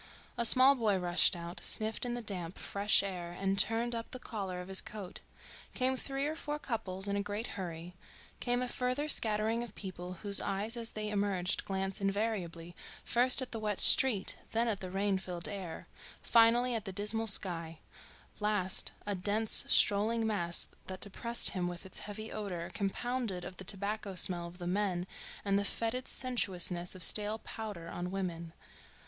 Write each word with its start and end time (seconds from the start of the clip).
A 0.35 0.45
small 0.45 0.73
boy 0.73 0.97
rushed 0.97 1.35
out, 1.35 1.63
sniffed 1.63 2.07
in 2.07 2.15
the 2.15 2.23
damp, 2.23 2.57
fresh 2.57 3.03
air 3.03 3.37
and 3.39 3.59
turned 3.59 3.93
up 3.93 4.09
the 4.09 4.17
collar 4.17 4.59
of 4.59 4.67
his 4.67 4.81
coat; 4.81 5.19
came 5.75 5.95
three 5.95 6.25
or 6.25 6.35
four 6.35 6.57
couples 6.57 7.07
in 7.07 7.15
a 7.15 7.21
great 7.21 7.45
hurry; 7.53 7.93
came 8.39 8.63
a 8.63 8.67
further 8.67 9.07
scattering 9.07 9.61
of 9.61 9.75
people 9.75 10.13
whose 10.23 10.41
eyes 10.41 10.75
as 10.75 10.93
they 10.93 11.09
emerged 11.09 11.65
glanced 11.65 12.01
invariably, 12.01 12.75
first 13.05 13.43
at 13.43 13.51
the 13.51 13.59
wet 13.59 13.77
street, 13.77 14.35
then 14.53 14.67
at 14.67 14.79
the 14.79 14.89
rain 14.89 15.19
filled 15.19 15.47
air, 15.47 15.85
finally 16.23 16.73
at 16.73 16.85
the 16.85 16.91
dismal 16.91 17.27
sky; 17.27 17.77
last 18.39 18.93
a 19.05 19.13
dense, 19.13 19.65
strolling 19.69 20.25
mass 20.25 20.67
that 20.87 21.01
depressed 21.01 21.51
him 21.51 21.67
with 21.67 21.85
its 21.85 21.99
heavy 21.99 22.31
odor 22.31 22.71
compounded 22.73 23.45
of 23.45 23.57
the 23.57 23.63
tobacco 23.63 24.15
smell 24.15 24.47
of 24.47 24.57
the 24.57 24.65
men 24.65 25.05
and 25.45 25.59
the 25.59 25.63
fetid 25.63 26.07
sensuousness 26.07 26.95
of 26.95 27.03
stale 27.03 27.37
powder 27.37 27.87
on 27.87 28.09
women. 28.09 28.51